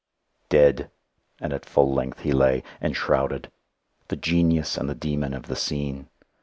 [0.49, 0.89] Dead
[1.39, 3.51] and at full length he lay, enshrouded;
[4.07, 6.09] the genius and the demon of the scene.